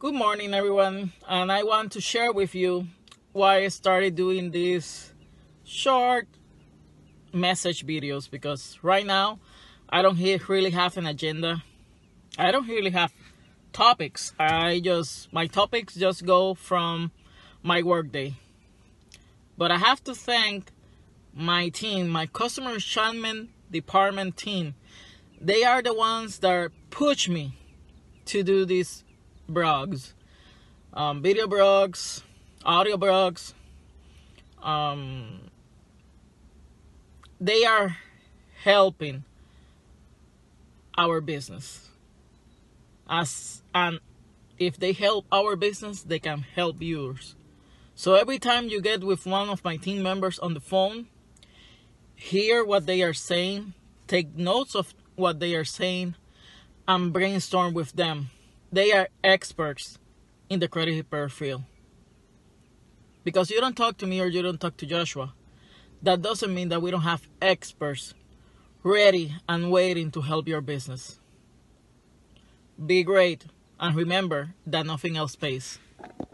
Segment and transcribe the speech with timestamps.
[0.00, 2.86] Good morning, everyone, and I want to share with you
[3.32, 5.12] why I started doing these
[5.64, 6.28] short
[7.32, 9.40] message videos because right now
[9.88, 10.16] I don't
[10.48, 11.64] really have an agenda.
[12.38, 13.12] I don't really have
[13.72, 14.34] topics.
[14.38, 17.10] I just my topics just go from
[17.64, 18.34] my workday.
[19.56, 20.70] But I have to thank
[21.34, 24.76] my team, my customer enchantment department team.
[25.40, 27.58] They are the ones that push me
[28.26, 29.02] to do these
[29.50, 30.12] blogs,
[30.92, 32.22] um, video blogs,
[32.64, 33.54] audio blogs.
[34.62, 35.50] Um,
[37.40, 37.96] they are
[38.62, 39.24] helping
[40.96, 41.88] our business.
[43.08, 44.00] As and
[44.58, 47.34] if they help our business, they can help yours.
[47.94, 51.06] So every time you get with one of my team members on the phone,
[52.14, 53.74] hear what they are saying,
[54.06, 56.14] take notes of what they are saying,
[56.86, 58.30] and brainstorm with them
[58.72, 59.98] they are experts
[60.48, 61.62] in the credit repair field.
[63.24, 65.34] Because you don't talk to me or you don't talk to Joshua,
[66.02, 68.14] that doesn't mean that we don't have experts
[68.82, 71.18] ready and waiting to help your business.
[72.84, 73.46] Be great
[73.80, 75.78] and remember that nothing else pays.